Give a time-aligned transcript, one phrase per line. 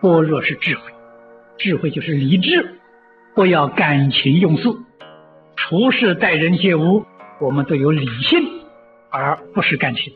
[0.00, 0.92] 般若是智慧，
[1.58, 2.78] 智慧就是理智，
[3.34, 4.64] 不要感情用事，
[5.56, 7.04] 处事待人接物，
[7.40, 8.38] 我们都有理性，
[9.10, 10.12] 而不是感情。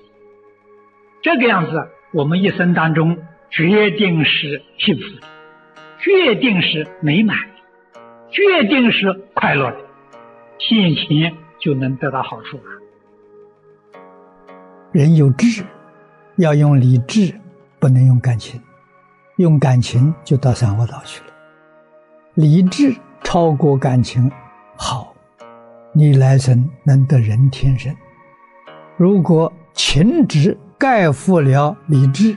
[1.23, 3.19] 这个样子，我们一生当中
[3.51, 5.27] 决定是幸福的，
[5.99, 8.01] 决定是美满的，
[8.31, 9.79] 决定是快乐的，
[10.59, 12.63] 现前就能得到好处了。
[14.93, 15.65] 人有智，
[16.37, 17.35] 要用理智，
[17.79, 18.61] 不能用感情。
[19.41, 21.33] 用感情就到三恶道去了。
[22.35, 22.95] 理智
[23.25, 24.31] 超过感情，
[24.77, 25.15] 好，
[25.95, 27.95] 你来生能得人天生。
[28.99, 32.37] 如果情执盖覆了理智，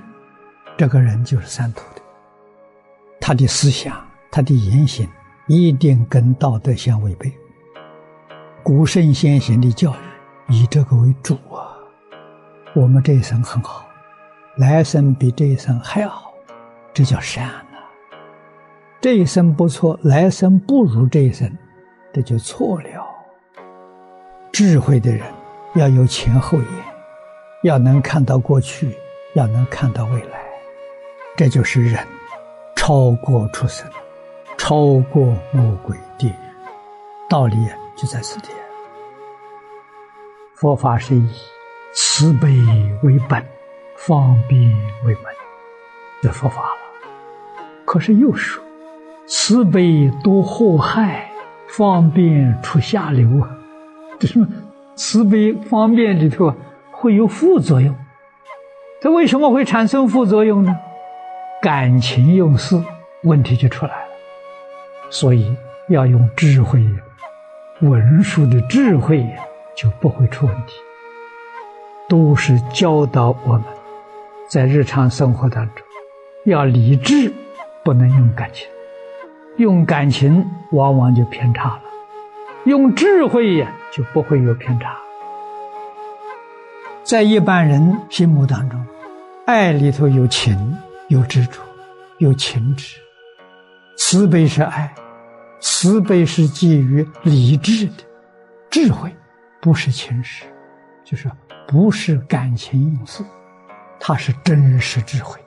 [0.77, 2.01] 这个人就是三途的。
[3.19, 3.93] 他的思想，
[4.31, 5.05] 他的言行，
[5.47, 7.29] 一定跟道德相违背。
[8.63, 11.75] 古圣先贤的教育以这个为主啊。
[12.73, 13.85] 我们这一生很好，
[14.55, 16.32] 来生比这一生还好。
[16.93, 17.79] 这叫善呐！
[19.01, 21.51] 这一生不错，来生不如这一生，
[22.13, 23.05] 这就错了。
[24.51, 25.23] 智慧的人
[25.73, 26.67] 要有前后眼，
[27.63, 28.95] 要能看到过去，
[29.33, 30.39] 要能看到未来，
[31.35, 31.99] 这就是人
[32.75, 33.89] 超过出生，
[34.57, 36.33] 超过魔鬼地狱。
[37.27, 37.55] 道理
[37.95, 38.49] 就在此地。
[40.53, 41.29] 佛法是以
[41.95, 42.47] 慈悲
[43.01, 43.43] 为本，
[43.97, 44.61] 方便
[45.03, 45.23] 为门，
[46.21, 46.82] 这佛法了。
[47.93, 48.63] 可是又说，
[49.27, 51.29] 慈悲多祸害，
[51.67, 53.55] 方便出下流啊！
[54.19, 54.47] 这什么
[54.95, 56.55] 慈悲方便里头
[56.91, 57.95] 会有副作用？
[58.99, 60.75] 这为什么会产生副作用呢？
[61.61, 62.83] 感情用事，
[63.25, 64.07] 问题就出来了。
[65.11, 65.55] 所以
[65.87, 66.83] 要用智慧，
[67.81, 69.23] 文殊的智慧
[69.75, 70.73] 就不会出问题。
[72.09, 73.63] 都是教导我们，
[74.49, 75.85] 在日常生活当中
[76.45, 77.31] 要理智。
[77.83, 78.67] 不能用感情，
[79.57, 81.81] 用感情往往就偏差了；
[82.65, 84.95] 用智慧呀，就不会有偏差。
[87.03, 88.83] 在一般人心目当中，
[89.45, 90.77] 爱里头有情，
[91.09, 91.59] 有执着，
[92.19, 92.97] 有情执。
[93.97, 94.95] 慈悲是爱，
[95.59, 98.03] 慈悲是基于理智的
[98.69, 99.13] 智慧，
[99.61, 100.45] 不是情识，
[101.03, 101.29] 就是
[101.67, 103.21] 不是感情用事，
[103.99, 105.37] 它是真实智慧。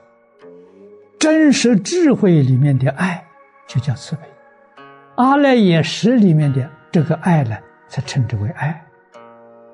[1.19, 3.25] 真实智慧里面的爱，
[3.65, 4.21] 就叫慈悲；
[5.15, 7.57] 阿赖耶识里面的这个爱呢，
[7.87, 8.83] 才称之为爱。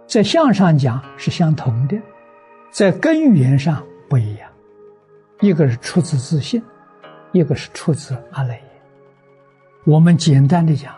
[0.08, 1.98] 在相上讲是相同的，
[2.72, 4.50] 在根源上不一样。
[5.42, 6.64] 一个是出自自信，
[7.34, 8.64] 一个是出自阿赖耶。
[9.86, 10.96] 我们简单的讲，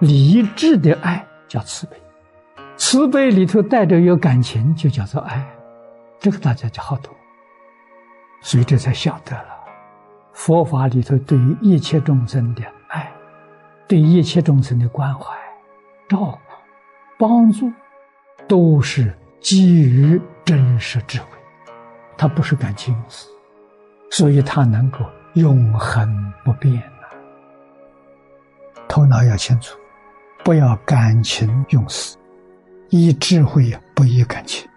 [0.00, 1.96] 理智的爱叫慈悲，
[2.76, 5.42] 慈悲里头带着有感情，就叫做爱。
[6.20, 7.14] 这个大家就好懂，
[8.42, 9.57] 所以这才晓得了。
[10.38, 13.12] 佛法里头对于一切众生的爱，
[13.88, 15.36] 对一切众生的关怀、
[16.08, 16.38] 照顾、
[17.18, 17.68] 帮助，
[18.46, 21.26] 都是基于真实智慧。
[22.16, 23.26] 它不是感情用事，
[24.12, 25.00] 所以它能够
[25.34, 27.18] 永恒不变呐。
[28.86, 29.76] 头脑要清楚，
[30.44, 32.16] 不要感情用事，
[32.90, 34.70] 以智慧不以感情。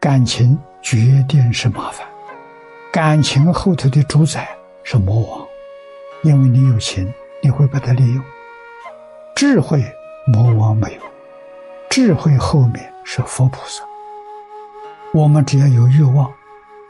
[0.00, 2.13] 感情决定是麻烦。
[2.94, 5.44] 感情后头的主宰是魔王，
[6.22, 7.12] 因为你有情，
[7.42, 8.24] 你会把它利用。
[9.34, 9.84] 智慧
[10.28, 11.00] 魔王没有，
[11.90, 13.82] 智慧后面是佛菩萨。
[15.12, 16.32] 我们只要有欲望，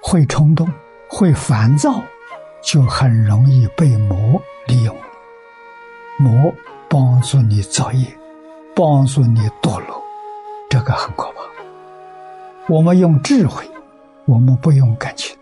[0.03, 0.70] 会冲动，
[1.09, 2.03] 会烦躁，
[2.60, 4.94] 就很容易被魔利用。
[6.19, 6.53] 魔
[6.86, 8.06] 帮助你造业，
[8.76, 10.04] 帮助你堕落，
[10.69, 11.41] 这个很可怕。
[12.69, 13.66] 我们用智慧，
[14.26, 15.34] 我们不用感情。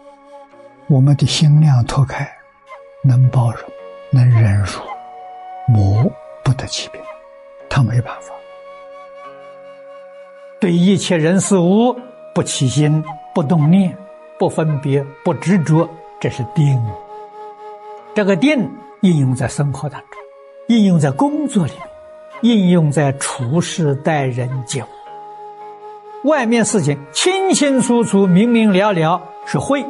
[0.88, 2.28] 我们的心量拓开，
[3.02, 3.60] 能包容，
[4.10, 4.80] 能忍辱，
[5.68, 6.04] 魔
[6.44, 7.02] 不得其边，
[7.70, 8.34] 他没办法。
[10.60, 11.96] 对一切人事物
[12.34, 13.02] 不起心，
[13.34, 13.96] 不动念，
[14.38, 15.88] 不分别，不执着，
[16.20, 16.80] 这是定。
[18.14, 18.70] 这个定
[19.00, 20.20] 应用在生活当中，
[20.66, 21.88] 应用在工作里面，
[22.42, 26.28] 应用在处事待人接物。
[26.28, 29.84] 外面事情清清楚楚、明明了了，是会。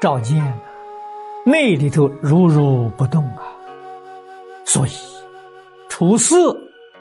[0.00, 0.54] 照见呐，
[1.44, 3.42] 内里头如如不动啊，
[4.64, 4.90] 所以
[5.88, 6.34] 处事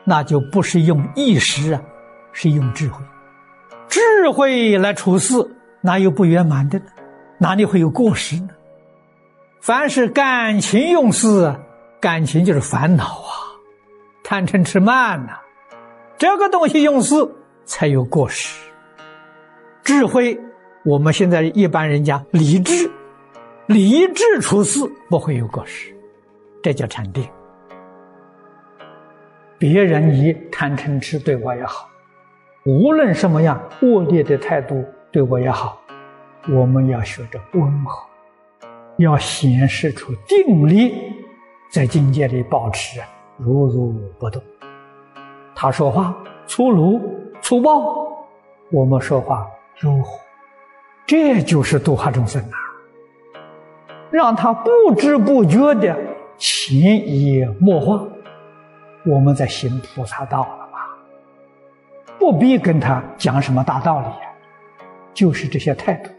[0.03, 1.81] 那就不是用意识啊，
[2.31, 3.03] 是用智慧，
[3.89, 5.33] 智慧来处事，
[5.81, 6.86] 哪有不圆满的呢？
[7.38, 8.50] 哪里会有过失呢？
[9.59, 11.53] 凡是感情用事，
[12.00, 13.59] 感情就是烦恼啊，
[14.24, 15.33] 贪嗔痴慢呐，
[16.18, 17.15] 这个东西用事
[17.65, 18.57] 才有过失，
[19.83, 20.39] 智慧。
[20.85, 22.91] 我们现在一般人讲理智，
[23.65, 24.79] 理智处事
[25.09, 25.91] 不会有过失，
[26.61, 27.27] 这叫禅定。
[29.57, 31.89] 别人以贪嗔痴对我也好，
[32.65, 35.81] 无论什么样恶劣的态度对我也好，
[36.49, 38.07] 我们要学着温和，
[38.97, 40.93] 要显示出定力，
[41.71, 43.01] 在境界里保持
[43.37, 44.39] 如如不动。
[45.55, 46.15] 他说话
[46.45, 47.01] 粗鲁
[47.41, 48.07] 粗暴，
[48.71, 49.47] 我们说话
[49.79, 50.19] 柔和，
[51.06, 52.57] 这就是度化众生啊！
[54.10, 55.96] 让他不知不觉的
[56.38, 58.04] 潜移默化。
[59.06, 60.80] 我们在行菩萨道了嘛，
[62.18, 64.07] 不必跟他讲什么大道理，
[65.13, 66.10] 就是这些态度，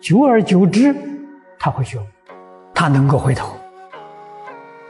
[0.00, 0.92] 久而久之，
[1.58, 2.02] 他会觉悟，
[2.74, 3.54] 他能够回头。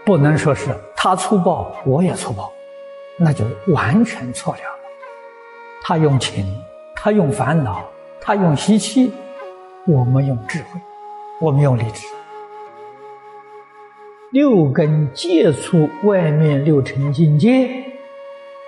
[0.07, 2.51] 不能说是他粗暴，我也粗暴，
[3.19, 3.45] 那就
[3.75, 4.61] 完全错了。
[5.83, 6.47] 他用情，
[6.97, 7.85] 他用烦恼，
[8.29, 9.11] 他用习气，
[9.87, 10.79] 我们用智慧，
[11.41, 12.07] 我们用理智。
[14.33, 17.71] 六根接触外面六尘境界，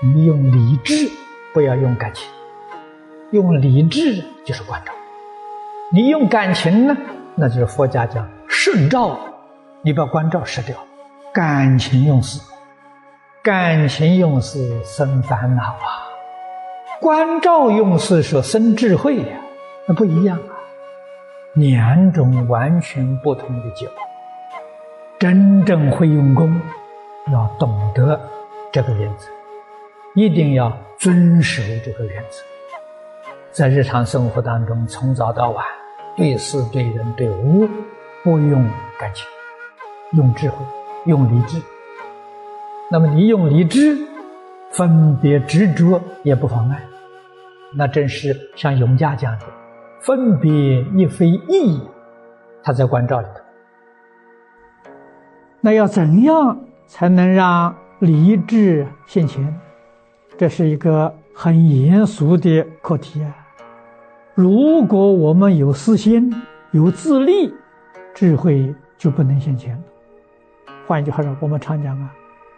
[0.02, 1.10] 你用理智，
[1.52, 2.26] 不要用感情。
[3.32, 4.94] 用理智就是关照。
[5.92, 6.96] 你用感情呢，
[7.34, 9.20] 那就是佛家讲摄照，
[9.82, 10.74] 你把关照失掉，
[11.34, 12.40] 感情用事，
[13.42, 16.08] 感情用事生烦恼啊。
[16.98, 19.38] 关照用事说生智慧呀，
[19.90, 20.54] 那不一样啊，
[21.54, 23.94] 两种完全不同的结果。
[25.18, 26.60] 真正会用功，
[27.32, 28.20] 要懂得
[28.70, 29.26] 这个原则，
[30.14, 32.38] 一定要遵守这个原则。
[33.50, 35.66] 在日常生活当中，从早到晚，
[36.16, 37.68] 对事、对人、对物，
[38.22, 38.64] 不用
[38.96, 39.26] 感情，
[40.12, 40.64] 用智慧，
[41.06, 41.60] 用理智。
[42.92, 43.98] 那么你用理智，
[44.70, 46.80] 分别执着也不妨碍。
[47.74, 49.46] 那正是像永嘉讲的，
[50.00, 51.80] 分别亦非义，
[52.62, 53.40] 他在关照里头。
[55.60, 59.54] 那要怎样才能让理智现前？
[60.38, 63.36] 这是一个很严肃的课题啊！
[64.34, 66.34] 如果我们有私心、
[66.70, 67.52] 有自利，
[68.14, 69.82] 智慧就不能现前了。
[70.86, 72.10] 换一句话说，我们常讲啊，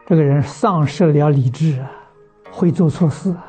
[0.07, 1.91] 这个人丧失了理智啊，
[2.53, 3.45] 会做错事啊。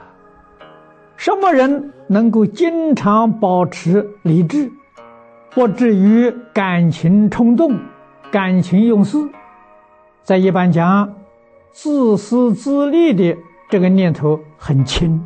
[1.24, 4.70] 什么人能够经常保持理智，
[5.52, 7.80] 不至于感情冲动、
[8.30, 9.18] 感情用事？
[10.22, 11.16] 在一般讲，
[11.72, 13.38] 自私自利的
[13.70, 15.24] 这个念头很轻，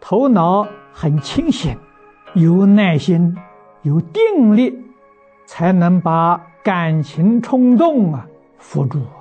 [0.00, 1.76] 头脑很清醒，
[2.32, 3.36] 有耐心，
[3.82, 4.82] 有定力，
[5.44, 8.26] 才能把感情冲动啊
[8.56, 9.20] 扶住啊。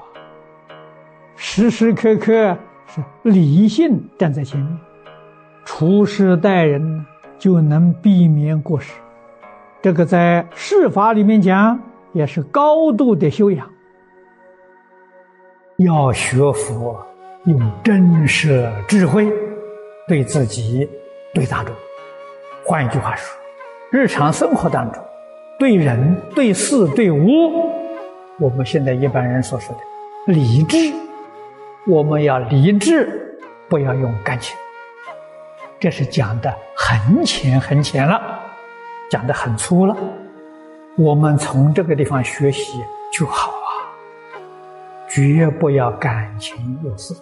[1.36, 4.78] 时时刻刻是理性站在前面，
[5.66, 7.06] 处事待人
[7.38, 8.94] 就能避免过失。
[9.82, 11.80] 这个在事法里面讲，
[12.14, 13.70] 也是高度的修养。
[15.78, 17.04] 要学佛，
[17.46, 19.28] 用真实智慧
[20.08, 20.88] 对自己、
[21.34, 21.76] 对大众。
[22.66, 23.36] 换一句话说，
[23.92, 25.04] 日常生活当中，
[25.60, 27.52] 对人、对事、对物，
[28.40, 30.78] 我们现在一般人所说的理智，
[31.88, 34.56] 我们要理智，不要用感情。
[35.84, 38.40] 这是讲的很浅很浅了，
[39.12, 39.94] 讲的很粗了。
[40.98, 43.68] 我们从这个地方学习就好啊。
[45.10, 47.14] 绝不要感情用事，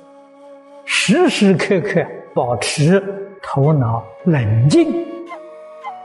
[0.85, 3.03] 时时刻刻保持
[3.41, 5.07] 头脑冷静，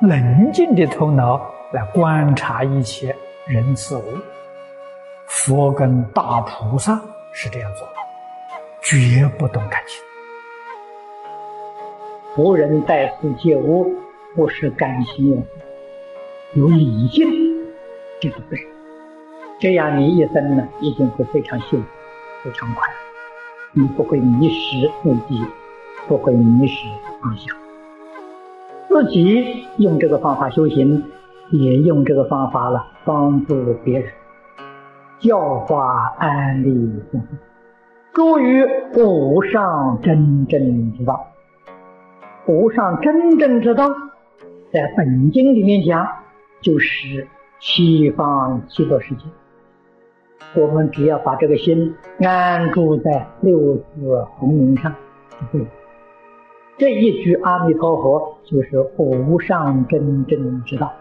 [0.01, 1.39] 冷静的头脑
[1.73, 3.15] 来观察一切
[3.47, 4.03] 人事物。
[5.27, 6.99] 佛跟大菩萨
[7.35, 7.95] 是这样做的，
[8.81, 10.03] 绝不动感情。
[12.39, 13.95] 无人在世皆物，
[14.35, 15.49] 不是感情用事，
[16.53, 17.27] 有理性，
[18.21, 18.59] 这个对。
[19.59, 21.87] 这样，你一生呢一定会非常幸福，
[22.45, 23.81] 非常快乐。
[23.81, 25.43] 你不会迷失自己，
[26.07, 26.87] 不会迷失
[27.23, 27.57] 方向。
[28.87, 31.03] 自己用这个方法修行，
[31.53, 34.13] 也用这个方法了帮助别人，
[35.21, 37.39] 教化安利众生，
[38.13, 38.63] 诸于
[38.95, 41.27] 无上真正之道。
[42.47, 43.89] 无上真正之道，
[44.73, 46.07] 在本经里面讲，
[46.61, 47.27] 就是
[47.59, 49.25] 西方极乐世界。
[50.55, 54.95] 我们只要把这个心安住在六字红名上，
[55.31, 55.67] 就对了。
[56.79, 60.93] 这一句阿弥陀佛就是无上真正之道。